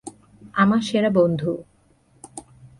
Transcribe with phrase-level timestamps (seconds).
[0.53, 1.51] আমার সেরা বন্ধু।